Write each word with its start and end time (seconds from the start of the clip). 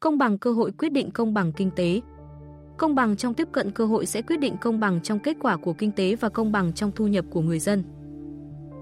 Công 0.00 0.18
bằng 0.18 0.38
cơ 0.38 0.52
hội 0.52 0.72
quyết 0.78 0.92
định 0.92 1.10
công 1.10 1.34
bằng 1.34 1.52
kinh 1.52 1.70
tế. 1.76 2.00
Công 2.76 2.94
bằng 2.94 3.16
trong 3.16 3.34
tiếp 3.34 3.48
cận 3.52 3.70
cơ 3.70 3.86
hội 3.86 4.06
sẽ 4.06 4.22
quyết 4.22 4.36
định 4.36 4.56
công 4.60 4.80
bằng 4.80 5.00
trong 5.02 5.18
kết 5.18 5.36
quả 5.40 5.56
của 5.56 5.72
kinh 5.72 5.92
tế 5.92 6.16
và 6.16 6.28
công 6.28 6.52
bằng 6.52 6.72
trong 6.72 6.92
thu 6.94 7.06
nhập 7.06 7.24
của 7.30 7.40
người 7.40 7.58
dân. 7.58 7.84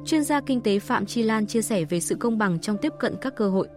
Chuyên 0.07 0.25
gia 0.25 0.41
kinh 0.41 0.61
tế 0.61 0.79
Phạm 0.79 1.07
Chi 1.07 1.23
Lan 1.23 1.47
chia 1.47 1.63
sẻ 1.63 1.85
về 1.85 2.01
sự 2.01 2.15
công 2.15 2.39
bằng 2.39 2.59
trong 2.59 2.77
tiếp 2.83 2.93
cận 3.01 3.15
các 3.21 3.37
cơ 3.37 3.51
hội. 3.51 3.69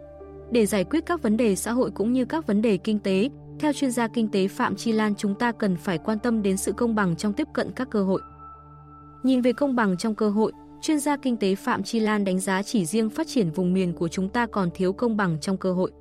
Để 0.52 0.66
giải 0.66 0.84
quyết 0.84 1.06
các 1.06 1.22
vấn 1.22 1.38
đề 1.38 1.56
xã 1.56 1.72
hội 1.72 1.92
cũng 1.92 2.14
như 2.14 2.26
các 2.26 2.48
vấn 2.48 2.62
đề 2.62 2.78
kinh 2.78 3.00
tế, 3.00 3.30
theo 3.60 3.74
chuyên 3.74 3.92
gia 3.92 4.08
kinh 4.08 4.28
tế 4.28 4.48
Phạm 4.48 4.76
Chi 4.76 4.92
Lan 4.92 5.16
chúng 5.16 5.36
ta 5.36 5.52
cần 5.52 5.76
phải 5.76 5.98
quan 5.98 6.20
tâm 6.20 6.42
đến 6.42 6.58
sự 6.58 6.72
công 6.74 6.96
bằng 6.96 7.16
trong 7.16 7.34
tiếp 7.34 7.48
cận 7.54 7.72
các 7.72 7.90
cơ 7.92 8.04
hội. 8.04 8.22
Nhìn 9.24 9.42
về 9.42 9.54
công 9.54 9.76
bằng 9.76 9.98
trong 9.98 10.16
cơ 10.16 10.30
hội, 10.30 10.52
chuyên 10.82 11.00
gia 11.00 11.18
kinh 11.18 11.38
tế 11.38 11.56
Phạm 11.56 11.84
Chi 11.84 12.00
Lan 12.00 12.26
đánh 12.26 12.40
giá 12.40 12.64
chỉ 12.64 12.86
riêng 12.86 13.10
phát 13.10 13.28
triển 13.28 13.52
vùng 13.52 13.74
miền 13.74 13.94
của 13.94 14.08
chúng 14.08 14.30
ta 14.30 14.46
còn 14.46 14.70
thiếu 14.74 14.94
công 14.94 15.18
bằng 15.18 15.38
trong 15.42 15.58
cơ 15.58 15.74
hội. 15.74 15.92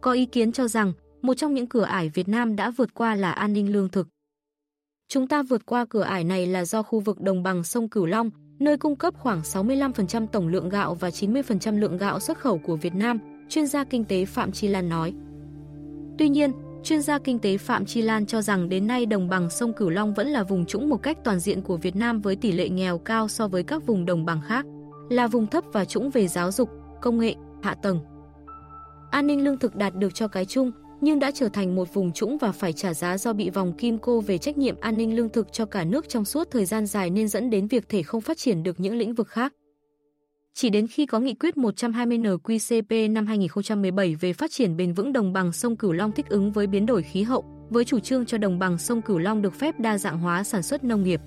Có 0.00 0.12
ý 0.12 0.26
kiến 0.26 0.52
cho 0.52 0.68
rằng, 0.68 0.92
một 1.22 1.34
trong 1.34 1.54
những 1.54 1.66
cửa 1.66 1.82
ải 1.82 2.08
Việt 2.08 2.28
Nam 2.28 2.56
đã 2.56 2.70
vượt 2.70 2.94
qua 2.94 3.14
là 3.14 3.32
an 3.32 3.52
ninh 3.52 3.72
lương 3.72 3.88
thực. 3.88 4.08
Chúng 5.08 5.26
ta 5.26 5.42
vượt 5.42 5.66
qua 5.66 5.84
cửa 5.90 6.02
ải 6.02 6.24
này 6.24 6.46
là 6.46 6.64
do 6.64 6.82
khu 6.82 7.00
vực 7.00 7.20
đồng 7.20 7.42
bằng 7.42 7.64
sông 7.64 7.88
Cửu 7.88 8.06
Long, 8.06 8.30
nơi 8.58 8.76
cung 8.76 8.96
cấp 8.96 9.14
khoảng 9.18 9.40
65% 9.40 10.26
tổng 10.26 10.48
lượng 10.48 10.68
gạo 10.68 10.94
và 10.94 11.08
90% 11.08 11.78
lượng 11.78 11.96
gạo 11.98 12.20
xuất 12.20 12.38
khẩu 12.38 12.58
của 12.58 12.76
Việt 12.76 12.94
Nam, 12.94 13.18
chuyên 13.48 13.66
gia 13.66 13.84
kinh 13.84 14.04
tế 14.04 14.24
Phạm 14.24 14.52
Chi 14.52 14.68
Lan 14.68 14.88
nói. 14.88 15.14
Tuy 16.18 16.28
nhiên, 16.28 16.52
chuyên 16.82 17.02
gia 17.02 17.18
kinh 17.18 17.38
tế 17.38 17.58
Phạm 17.58 17.86
Chi 17.86 18.02
Lan 18.02 18.26
cho 18.26 18.42
rằng 18.42 18.68
đến 18.68 18.86
nay 18.86 19.06
đồng 19.06 19.28
bằng 19.28 19.50
sông 19.50 19.72
Cửu 19.72 19.90
Long 19.90 20.14
vẫn 20.14 20.28
là 20.28 20.42
vùng 20.42 20.66
trũng 20.66 20.88
một 20.88 21.02
cách 21.02 21.18
toàn 21.24 21.40
diện 21.40 21.62
của 21.62 21.76
Việt 21.76 21.96
Nam 21.96 22.20
với 22.20 22.36
tỷ 22.36 22.52
lệ 22.52 22.68
nghèo 22.68 22.98
cao 22.98 23.28
so 23.28 23.48
với 23.48 23.62
các 23.62 23.86
vùng 23.86 24.04
đồng 24.04 24.24
bằng 24.24 24.40
khác, 24.46 24.66
là 25.10 25.26
vùng 25.26 25.46
thấp 25.46 25.64
và 25.72 25.84
trũng 25.84 26.10
về 26.10 26.28
giáo 26.28 26.50
dục, 26.50 26.70
công 27.02 27.18
nghệ, 27.18 27.34
hạ 27.62 27.74
tầng. 27.74 28.00
An 29.10 29.26
ninh 29.26 29.44
lương 29.44 29.58
thực 29.58 29.76
đạt 29.76 29.94
được 29.94 30.14
cho 30.14 30.28
cái 30.28 30.44
chung, 30.44 30.72
nhưng 31.00 31.18
đã 31.18 31.30
trở 31.30 31.48
thành 31.48 31.76
một 31.76 31.94
vùng 31.94 32.12
trũng 32.12 32.38
và 32.38 32.52
phải 32.52 32.72
trả 32.72 32.94
giá 32.94 33.18
do 33.18 33.32
bị 33.32 33.50
vòng 33.50 33.72
kim 33.72 33.98
cô 33.98 34.20
về 34.20 34.38
trách 34.38 34.58
nhiệm 34.58 34.80
an 34.80 34.96
ninh 34.96 35.16
lương 35.16 35.28
thực 35.28 35.52
cho 35.52 35.66
cả 35.66 35.84
nước 35.84 36.08
trong 36.08 36.24
suốt 36.24 36.48
thời 36.50 36.64
gian 36.64 36.86
dài 36.86 37.10
nên 37.10 37.28
dẫn 37.28 37.50
đến 37.50 37.66
việc 37.66 37.88
thể 37.88 38.02
không 38.02 38.20
phát 38.20 38.38
triển 38.38 38.62
được 38.62 38.80
những 38.80 38.96
lĩnh 38.96 39.14
vực 39.14 39.28
khác. 39.28 39.52
Chỉ 40.54 40.70
đến 40.70 40.86
khi 40.86 41.06
có 41.06 41.18
nghị 41.18 41.34
quyết 41.34 41.56
120 41.56 42.18
NQCP 42.18 43.12
năm 43.12 43.26
2017 43.26 44.14
về 44.14 44.32
phát 44.32 44.50
triển 44.50 44.76
bền 44.76 44.92
vững 44.92 45.12
đồng 45.12 45.32
bằng 45.32 45.52
sông 45.52 45.76
Cửu 45.76 45.92
Long 45.92 46.12
thích 46.12 46.26
ứng 46.28 46.52
với 46.52 46.66
biến 46.66 46.86
đổi 46.86 47.02
khí 47.02 47.22
hậu, 47.22 47.44
với 47.70 47.84
chủ 47.84 47.98
trương 48.00 48.26
cho 48.26 48.38
đồng 48.38 48.58
bằng 48.58 48.78
sông 48.78 49.02
Cửu 49.02 49.18
Long 49.18 49.42
được 49.42 49.54
phép 49.54 49.80
đa 49.80 49.98
dạng 49.98 50.18
hóa 50.18 50.44
sản 50.44 50.62
xuất 50.62 50.84
nông 50.84 51.02
nghiệp. 51.02 51.20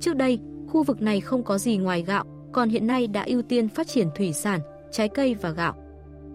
Trước 0.00 0.16
đây, 0.16 0.38
khu 0.68 0.82
vực 0.82 1.02
này 1.02 1.20
không 1.20 1.44
có 1.44 1.58
gì 1.58 1.76
ngoài 1.76 2.02
gạo, 2.02 2.24
còn 2.52 2.68
hiện 2.68 2.86
nay 2.86 3.06
đã 3.06 3.24
ưu 3.26 3.42
tiên 3.42 3.68
phát 3.68 3.88
triển 3.88 4.08
thủy 4.16 4.32
sản, 4.32 4.60
trái 4.92 5.08
cây 5.08 5.34
và 5.34 5.50
gạo. 5.50 5.83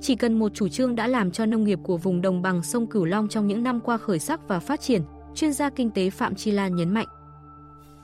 Chỉ 0.02 0.16
cần 0.16 0.40
một 0.40 0.54
chủ 0.54 0.68
trương 0.68 0.96
đã 0.96 1.08
làm 1.08 1.32
cho 1.32 1.46
nông 1.46 1.64
nghiệp 1.64 1.80
của 1.84 1.98
vùng 1.98 2.22
đồng 2.22 2.42
bằng 2.42 2.64
sông 2.64 2.88
Cửu 2.88 3.06
Long 3.06 3.28
trong 3.28 3.48
những 3.48 3.64
năm 3.64 3.80
qua 3.80 3.98
khởi 3.98 4.20
sắc 4.20 4.48
và 4.48 4.60
phát 4.60 4.82
triển, 4.82 5.02
chuyên 5.36 5.54
gia 5.54 5.70
kinh 5.70 5.92
tế 5.92 6.10
Phạm 6.10 6.36
Chi 6.36 6.52
Lan 6.52 6.76
nhấn 6.76 6.94
mạnh. 6.94 7.08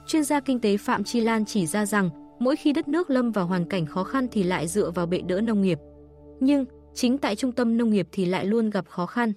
Chuyên 0.06 0.24
gia 0.24 0.40
kinh 0.40 0.60
tế 0.60 0.76
Phạm 0.76 1.04
Chi 1.04 1.20
Lan 1.20 1.44
chỉ 1.44 1.66
ra 1.66 1.86
rằng, 1.86 2.10
mỗi 2.40 2.56
khi 2.56 2.72
đất 2.72 2.88
nước 2.88 3.10
lâm 3.10 3.32
vào 3.32 3.46
hoàn 3.46 3.64
cảnh 3.64 3.86
khó 3.86 4.04
khăn 4.04 4.26
thì 4.32 4.42
lại 4.42 4.68
dựa 4.68 4.90
vào 4.90 5.06
bệ 5.06 5.20
đỡ 5.20 5.40
nông 5.40 5.62
nghiệp. 5.62 5.78
Nhưng, 6.40 6.64
chính 6.94 7.18
tại 7.18 7.36
trung 7.36 7.52
tâm 7.52 7.76
nông 7.78 7.90
nghiệp 7.90 8.08
thì 8.12 8.24
lại 8.24 8.46
luôn 8.46 8.70
gặp 8.70 8.88
khó 8.88 9.06
khăn. 9.06 9.32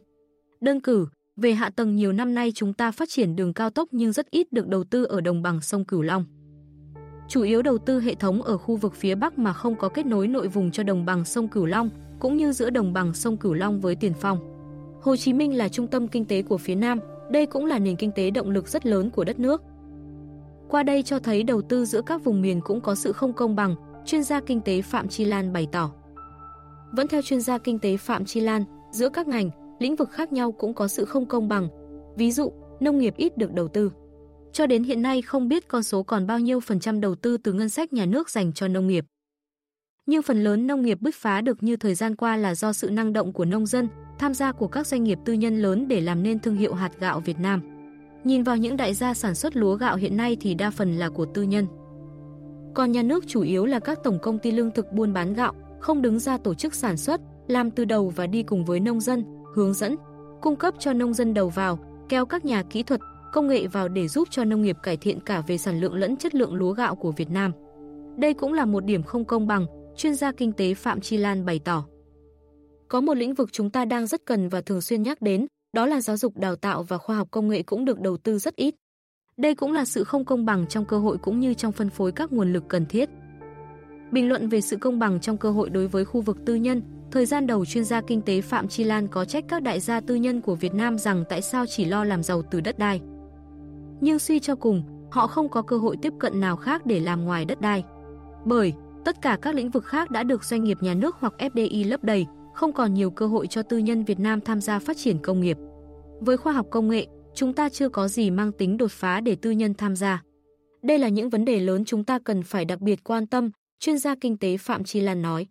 Đơn 0.61 0.81
cử, 0.81 1.07
về 1.35 1.53
hạ 1.53 1.69
tầng 1.69 1.95
nhiều 1.95 2.11
năm 2.11 2.35
nay 2.35 2.51
chúng 2.55 2.73
ta 2.73 2.91
phát 2.91 3.09
triển 3.09 3.35
đường 3.35 3.53
cao 3.53 3.69
tốc 3.69 3.89
nhưng 3.91 4.11
rất 4.11 4.31
ít 4.31 4.53
được 4.53 4.67
đầu 4.67 4.83
tư 4.83 5.03
ở 5.03 5.21
đồng 5.21 5.41
bằng 5.41 5.61
sông 5.61 5.85
Cửu 5.85 6.01
Long. 6.01 6.25
Chủ 7.29 7.41
yếu 7.41 7.61
đầu 7.61 7.77
tư 7.77 7.99
hệ 7.99 8.15
thống 8.15 8.41
ở 8.41 8.57
khu 8.57 8.75
vực 8.75 8.95
phía 8.95 9.15
Bắc 9.15 9.39
mà 9.39 9.53
không 9.53 9.75
có 9.75 9.89
kết 9.89 10.05
nối 10.05 10.27
nội 10.27 10.47
vùng 10.47 10.71
cho 10.71 10.83
đồng 10.83 11.05
bằng 11.05 11.25
sông 11.25 11.47
Cửu 11.47 11.65
Long, 11.65 11.89
cũng 12.19 12.37
như 12.37 12.51
giữa 12.51 12.69
đồng 12.69 12.93
bằng 12.93 13.13
sông 13.13 13.37
Cửu 13.37 13.53
Long 13.53 13.79
với 13.79 13.95
Tiền 13.95 14.13
Phong. 14.13 14.39
Hồ 15.01 15.15
Chí 15.15 15.33
Minh 15.33 15.57
là 15.57 15.69
trung 15.69 15.87
tâm 15.87 16.07
kinh 16.07 16.25
tế 16.25 16.41
của 16.41 16.57
phía 16.57 16.75
Nam, 16.75 16.99
đây 17.31 17.45
cũng 17.45 17.65
là 17.65 17.79
nền 17.79 17.95
kinh 17.95 18.11
tế 18.11 18.29
động 18.31 18.49
lực 18.49 18.67
rất 18.67 18.85
lớn 18.85 19.09
của 19.09 19.23
đất 19.23 19.39
nước. 19.39 19.61
Qua 20.69 20.83
đây 20.83 21.03
cho 21.03 21.19
thấy 21.19 21.43
đầu 21.43 21.61
tư 21.61 21.85
giữa 21.85 22.01
các 22.01 22.23
vùng 22.23 22.41
miền 22.41 22.61
cũng 22.61 22.81
có 22.81 22.95
sự 22.95 23.11
không 23.11 23.33
công 23.33 23.55
bằng, 23.55 23.75
chuyên 24.05 24.23
gia 24.23 24.41
kinh 24.41 24.61
tế 24.61 24.81
Phạm 24.81 25.07
Chi 25.07 25.25
Lan 25.25 25.53
bày 25.53 25.67
tỏ. 25.71 25.91
Vẫn 26.91 27.07
theo 27.07 27.21
chuyên 27.21 27.41
gia 27.41 27.57
kinh 27.57 27.79
tế 27.79 27.97
Phạm 27.97 28.25
Chi 28.25 28.39
Lan, 28.39 28.63
giữa 28.91 29.09
các 29.09 29.27
ngành, 29.27 29.49
lĩnh 29.79 29.95
vực 29.95 30.11
khác 30.11 30.33
nhau 30.33 30.51
cũng 30.51 30.73
có 30.73 30.87
sự 30.87 31.05
không 31.05 31.25
công 31.25 31.47
bằng. 31.47 31.67
Ví 32.17 32.31
dụ, 32.31 32.51
nông 32.79 32.99
nghiệp 32.99 33.13
ít 33.17 33.37
được 33.37 33.53
đầu 33.53 33.67
tư. 33.67 33.91
Cho 34.53 34.65
đến 34.65 34.83
hiện 34.83 35.01
nay 35.01 35.21
không 35.21 35.47
biết 35.47 35.67
con 35.67 35.83
số 35.83 36.03
còn 36.03 36.27
bao 36.27 36.39
nhiêu 36.39 36.59
phần 36.59 36.79
trăm 36.79 37.01
đầu 37.01 37.15
tư 37.15 37.37
từ 37.37 37.53
ngân 37.53 37.69
sách 37.69 37.93
nhà 37.93 38.05
nước 38.05 38.29
dành 38.29 38.53
cho 38.53 38.67
nông 38.67 38.87
nghiệp 38.87 39.05
nhưng 40.05 40.21
phần 40.21 40.43
lớn 40.43 40.67
nông 40.67 40.81
nghiệp 40.81 40.97
bứt 41.01 41.15
phá 41.15 41.41
được 41.41 41.63
như 41.63 41.75
thời 41.75 41.95
gian 41.95 42.15
qua 42.15 42.37
là 42.37 42.55
do 42.55 42.73
sự 42.73 42.89
năng 42.89 43.13
động 43.13 43.33
của 43.33 43.45
nông 43.45 43.65
dân, 43.65 43.87
tham 44.19 44.33
gia 44.33 44.51
của 44.51 44.67
các 44.67 44.87
doanh 44.87 45.03
nghiệp 45.03 45.19
tư 45.25 45.33
nhân 45.33 45.61
lớn 45.61 45.87
để 45.87 46.01
làm 46.01 46.23
nên 46.23 46.39
thương 46.39 46.55
hiệu 46.55 46.73
hạt 46.73 46.91
gạo 46.99 47.19
Việt 47.19 47.39
Nam. 47.39 47.61
Nhìn 48.23 48.43
vào 48.43 48.57
những 48.57 48.77
đại 48.77 48.93
gia 48.93 49.13
sản 49.13 49.35
xuất 49.35 49.55
lúa 49.55 49.75
gạo 49.75 49.95
hiện 49.95 50.17
nay 50.17 50.37
thì 50.41 50.53
đa 50.55 50.71
phần 50.71 50.95
là 50.95 51.09
của 51.09 51.25
tư 51.25 51.43
nhân. 51.43 51.67
Còn 52.73 52.91
nhà 52.91 53.03
nước 53.03 53.27
chủ 53.27 53.41
yếu 53.41 53.65
là 53.65 53.79
các 53.79 53.99
tổng 54.03 54.19
công 54.21 54.39
ty 54.39 54.51
lương 54.51 54.71
thực 54.71 54.91
buôn 54.91 55.13
bán 55.13 55.33
gạo, 55.33 55.53
không 55.79 56.01
đứng 56.01 56.19
ra 56.19 56.37
tổ 56.37 56.53
chức 56.53 56.75
sản 56.75 56.97
xuất, 56.97 57.21
làm 57.47 57.71
từ 57.71 57.85
đầu 57.85 58.13
và 58.15 58.27
đi 58.27 58.43
cùng 58.43 58.65
với 58.65 58.79
nông 58.79 58.99
dân, 58.99 59.25
hướng 59.55 59.73
dẫn, 59.73 59.95
cung 60.41 60.55
cấp 60.55 60.73
cho 60.79 60.93
nông 60.93 61.13
dân 61.13 61.33
đầu 61.33 61.49
vào, 61.49 61.79
kéo 62.09 62.25
các 62.25 62.45
nhà 62.45 62.63
kỹ 62.63 62.83
thuật, 62.83 63.01
công 63.33 63.47
nghệ 63.47 63.67
vào 63.67 63.87
để 63.87 64.07
giúp 64.07 64.27
cho 64.31 64.43
nông 64.43 64.61
nghiệp 64.61 64.77
cải 64.83 64.97
thiện 64.97 65.19
cả 65.19 65.41
về 65.47 65.57
sản 65.57 65.79
lượng 65.79 65.95
lẫn 65.95 66.17
chất 66.17 66.35
lượng 66.35 66.53
lúa 66.53 66.71
gạo 66.71 66.95
của 66.95 67.11
Việt 67.11 67.29
Nam. 67.29 67.51
Đây 68.17 68.33
cũng 68.33 68.53
là 68.53 68.65
một 68.65 68.85
điểm 68.85 69.03
không 69.03 69.25
công 69.25 69.47
bằng, 69.47 69.65
chuyên 69.99 70.15
gia 70.15 70.31
kinh 70.31 70.51
tế 70.51 70.73
Phạm 70.73 71.01
Chi 71.01 71.17
Lan 71.17 71.45
bày 71.45 71.59
tỏ. 71.59 71.85
Có 72.87 73.01
một 73.01 73.13
lĩnh 73.13 73.33
vực 73.33 73.49
chúng 73.51 73.69
ta 73.69 73.85
đang 73.85 74.07
rất 74.07 74.25
cần 74.25 74.49
và 74.49 74.61
thường 74.61 74.81
xuyên 74.81 75.03
nhắc 75.03 75.21
đến, 75.21 75.47
đó 75.73 75.85
là 75.85 76.01
giáo 76.01 76.17
dục 76.17 76.37
đào 76.37 76.55
tạo 76.55 76.83
và 76.83 76.97
khoa 76.97 77.15
học 77.15 77.27
công 77.31 77.47
nghệ 77.47 77.63
cũng 77.63 77.85
được 77.85 77.99
đầu 77.99 78.17
tư 78.17 78.39
rất 78.39 78.55
ít. 78.55 78.75
Đây 79.37 79.55
cũng 79.55 79.73
là 79.73 79.85
sự 79.85 80.03
không 80.03 80.25
công 80.25 80.45
bằng 80.45 80.67
trong 80.67 80.85
cơ 80.85 80.99
hội 80.99 81.17
cũng 81.17 81.39
như 81.39 81.53
trong 81.53 81.71
phân 81.71 81.89
phối 81.89 82.11
các 82.11 82.33
nguồn 82.33 82.53
lực 82.53 82.63
cần 82.67 82.85
thiết. 82.85 83.09
Bình 84.11 84.29
luận 84.29 84.49
về 84.49 84.61
sự 84.61 84.77
công 84.77 84.99
bằng 84.99 85.19
trong 85.19 85.37
cơ 85.37 85.51
hội 85.51 85.69
đối 85.69 85.87
với 85.87 86.05
khu 86.05 86.21
vực 86.21 86.37
tư 86.45 86.55
nhân, 86.55 86.81
thời 87.11 87.25
gian 87.25 87.47
đầu 87.47 87.65
chuyên 87.65 87.85
gia 87.85 88.01
kinh 88.01 88.21
tế 88.21 88.41
Phạm 88.41 88.67
Chi 88.67 88.83
Lan 88.83 89.07
có 89.07 89.25
trách 89.25 89.43
các 89.47 89.61
đại 89.61 89.79
gia 89.79 89.99
tư 89.99 90.15
nhân 90.15 90.41
của 90.41 90.55
Việt 90.55 90.73
Nam 90.73 90.97
rằng 90.97 91.23
tại 91.29 91.41
sao 91.41 91.65
chỉ 91.65 91.85
lo 91.85 92.03
làm 92.03 92.23
giàu 92.23 92.41
từ 92.41 92.61
đất 92.61 92.79
đai. 92.79 93.01
Nhưng 94.01 94.19
suy 94.19 94.39
cho 94.39 94.55
cùng, 94.55 94.83
họ 95.11 95.27
không 95.27 95.49
có 95.49 95.61
cơ 95.61 95.77
hội 95.77 95.97
tiếp 96.01 96.13
cận 96.19 96.39
nào 96.39 96.55
khác 96.55 96.85
để 96.85 96.99
làm 96.99 97.25
ngoài 97.25 97.45
đất 97.45 97.61
đai. 97.61 97.83
Bởi, 98.45 98.73
Tất 99.09 99.21
cả 99.21 99.37
các 99.41 99.55
lĩnh 99.55 99.69
vực 99.69 99.85
khác 99.85 100.11
đã 100.11 100.23
được 100.23 100.43
doanh 100.43 100.63
nghiệp 100.63 100.77
nhà 100.81 100.93
nước 100.93 101.15
hoặc 101.19 101.33
FDI 101.37 101.89
lấp 101.89 102.03
đầy, 102.03 102.25
không 102.53 102.73
còn 102.73 102.93
nhiều 102.93 103.11
cơ 103.11 103.27
hội 103.27 103.47
cho 103.47 103.61
tư 103.61 103.77
nhân 103.77 104.03
Việt 104.03 104.19
Nam 104.19 104.41
tham 104.41 104.61
gia 104.61 104.79
phát 104.79 104.97
triển 104.97 105.19
công 105.21 105.41
nghiệp. 105.41 105.57
Với 106.19 106.37
khoa 106.37 106.53
học 106.53 106.67
công 106.69 106.89
nghệ, 106.89 107.07
chúng 107.35 107.53
ta 107.53 107.69
chưa 107.69 107.89
có 107.89 108.07
gì 108.07 108.31
mang 108.31 108.51
tính 108.51 108.77
đột 108.77 108.91
phá 108.91 109.21
để 109.21 109.35
tư 109.35 109.51
nhân 109.51 109.73
tham 109.73 109.95
gia. 109.95 110.23
Đây 110.83 110.97
là 110.97 111.07
những 111.07 111.29
vấn 111.29 111.45
đề 111.45 111.59
lớn 111.59 111.85
chúng 111.85 112.03
ta 112.03 112.19
cần 112.23 112.43
phải 112.43 112.65
đặc 112.65 112.81
biệt 112.81 113.03
quan 113.03 113.27
tâm, 113.27 113.51
chuyên 113.79 113.97
gia 113.97 114.15
kinh 114.21 114.37
tế 114.37 114.57
Phạm 114.57 114.83
Chi 114.83 115.01
Lan 115.01 115.21
nói. 115.21 115.47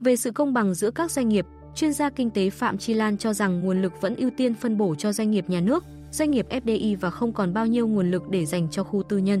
Về 0.00 0.16
sự 0.16 0.30
công 0.30 0.52
bằng 0.52 0.74
giữa 0.74 0.90
các 0.90 1.10
doanh 1.10 1.28
nghiệp, 1.28 1.46
chuyên 1.74 1.92
gia 1.92 2.10
kinh 2.10 2.30
tế 2.30 2.50
Phạm 2.50 2.78
Chi 2.78 2.94
Lan 2.94 3.18
cho 3.18 3.32
rằng 3.32 3.60
nguồn 3.60 3.82
lực 3.82 3.92
vẫn 4.00 4.16
ưu 4.16 4.30
tiên 4.36 4.54
phân 4.54 4.78
bổ 4.78 4.94
cho 4.94 5.12
doanh 5.12 5.30
nghiệp 5.30 5.44
nhà 5.48 5.60
nước, 5.60 5.84
doanh 6.10 6.30
nghiệp 6.30 6.46
FDI 6.50 6.96
và 7.00 7.10
không 7.10 7.32
còn 7.32 7.54
bao 7.54 7.66
nhiêu 7.66 7.88
nguồn 7.88 8.10
lực 8.10 8.22
để 8.30 8.46
dành 8.46 8.68
cho 8.70 8.84
khu 8.84 9.02
tư 9.02 9.18
nhân. 9.18 9.40